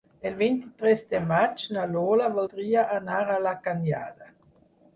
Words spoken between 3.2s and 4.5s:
a la Canyada.